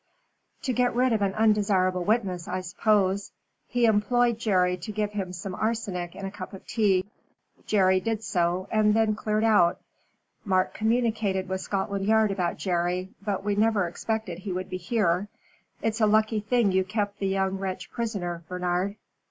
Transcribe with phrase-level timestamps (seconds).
[0.63, 3.31] "To get rid of an undesirable witness, I suppose.
[3.67, 7.05] He employed Jerry to give him some arsenic in a cup of tea.
[7.67, 9.79] Jerry did so, and then cleared out,
[10.43, 15.27] Mark communicated with Scotland Yard about Jerry, but we never expected he would be here.
[15.83, 18.95] It's a lucky thing you kept the young wretch prisoner, Bernard."